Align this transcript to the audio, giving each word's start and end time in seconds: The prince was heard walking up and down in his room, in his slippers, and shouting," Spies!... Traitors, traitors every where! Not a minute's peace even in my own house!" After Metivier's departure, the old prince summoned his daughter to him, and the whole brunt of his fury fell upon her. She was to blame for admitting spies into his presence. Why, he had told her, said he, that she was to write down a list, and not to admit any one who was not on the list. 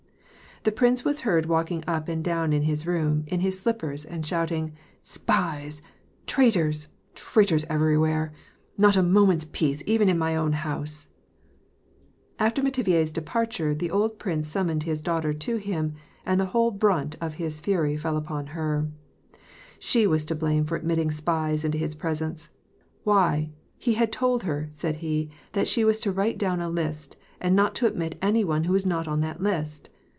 The 0.63 0.71
prince 0.71 1.03
was 1.03 1.21
heard 1.21 1.47
walking 1.47 1.83
up 1.87 2.07
and 2.07 2.23
down 2.23 2.53
in 2.53 2.61
his 2.61 2.85
room, 2.85 3.23
in 3.25 3.39
his 3.39 3.57
slippers, 3.57 4.05
and 4.05 4.23
shouting," 4.23 4.73
Spies!... 5.17 5.81
Traitors, 6.27 6.87
traitors 7.15 7.65
every 7.67 7.97
where! 7.97 8.31
Not 8.77 8.95
a 8.95 9.01
minute's 9.01 9.45
peace 9.51 9.81
even 9.87 10.07
in 10.07 10.19
my 10.19 10.35
own 10.35 10.51
house!" 10.51 11.07
After 12.47 12.61
Metivier's 12.61 13.11
departure, 13.11 13.73
the 13.73 13.89
old 13.89 14.19
prince 14.19 14.49
summoned 14.49 14.83
his 14.83 15.01
daughter 15.01 15.33
to 15.33 15.57
him, 15.57 15.95
and 16.27 16.39
the 16.39 16.45
whole 16.53 16.69
brunt 16.69 17.15
of 17.19 17.35
his 17.41 17.59
fury 17.59 17.97
fell 17.97 18.15
upon 18.15 18.45
her. 18.53 18.87
She 19.79 20.05
was 20.05 20.23
to 20.25 20.35
blame 20.35 20.65
for 20.65 20.75
admitting 20.75 21.09
spies 21.09 21.65
into 21.65 21.79
his 21.79 21.95
presence. 21.95 22.49
Why, 23.03 23.49
he 23.79 23.95
had 23.95 24.11
told 24.11 24.43
her, 24.43 24.69
said 24.71 24.97
he, 24.97 25.31
that 25.53 25.67
she 25.67 25.83
was 25.83 25.99
to 26.01 26.11
write 26.11 26.37
down 26.37 26.59
a 26.59 26.69
list, 26.69 27.15
and 27.39 27.55
not 27.55 27.73
to 27.77 27.87
admit 27.87 28.15
any 28.21 28.43
one 28.43 28.65
who 28.65 28.73
was 28.73 28.85
not 28.85 29.07
on 29.07 29.21
the 29.21 29.35
list. 29.39 29.89